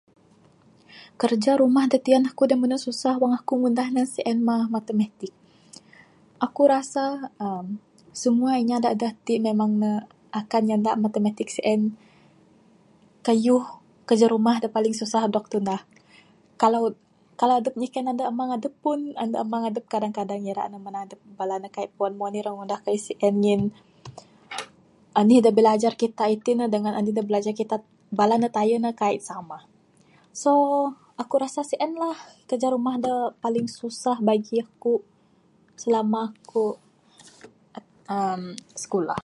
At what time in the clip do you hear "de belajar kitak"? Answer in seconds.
25.45-26.27, 27.17-27.81